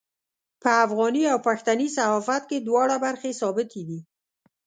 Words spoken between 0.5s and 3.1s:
په افغاني او پښتني صحافت کې دواړه